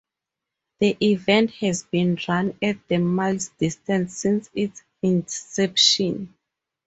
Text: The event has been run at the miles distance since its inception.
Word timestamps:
The 0.79 0.97
event 0.99 1.51
has 1.59 1.83
been 1.83 2.17
run 2.27 2.57
at 2.59 2.77
the 2.87 2.97
miles 2.97 3.49
distance 3.59 4.17
since 4.17 4.49
its 4.55 4.81
inception. 5.03 6.33